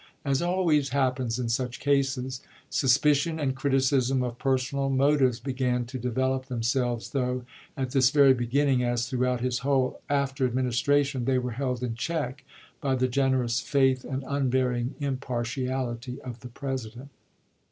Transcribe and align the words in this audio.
As 0.25 0.41
always 0.41 0.89
happens 0.89 1.37
in 1.37 1.47
such 1.47 1.79
cases, 1.79 2.41
suspicion 2.71 3.39
and 3.39 3.53
criticism 3.53 4.23
of 4.23 4.39
personal 4.39 4.89
motives 4.89 5.39
began 5.39 5.85
to 5.85 5.99
de 5.99 6.09
velop 6.09 6.45
themselves, 6.45 7.11
though, 7.11 7.45
at 7.77 7.91
this 7.91 8.09
very 8.09 8.33
beginning, 8.33 8.83
as 8.83 9.07
throughout 9.07 9.41
his 9.41 9.59
whole 9.59 10.01
after 10.09 10.43
administration, 10.47 11.25
they 11.25 11.37
were 11.37 11.51
held 11.51 11.83
in 11.83 11.93
check 11.93 12.43
by 12.81 12.95
the 12.95 13.07
generous 13.07 13.59
faith 13.59 14.03
and 14.03 14.23
un 14.23 14.49
varying 14.49 14.95
impartiality 14.99 16.19
of 16.23 16.39
the 16.39 16.47
President. 16.49 17.09